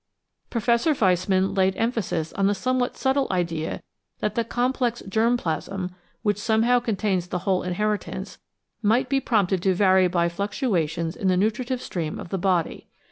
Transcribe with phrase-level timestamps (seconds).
[0.49, 3.83] Professor Weismann laid emphasis on the somewhat subtle idea
[4.17, 5.91] that the complex germ plasm,
[6.23, 8.39] which somehow contains the whole inheritance,
[8.81, 12.87] might be prompted to vary by fluctuations in the nutritive stream of the body.